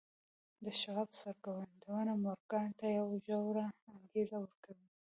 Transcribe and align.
د 0.63 0.65
شواب 0.81 1.09
څرګندونو 1.21 2.13
مورګان 2.23 2.69
ته 2.79 2.85
يوه 2.97 3.15
ژوره 3.25 3.65
انګېزه 3.95 4.37
ورکړه. 4.43 4.75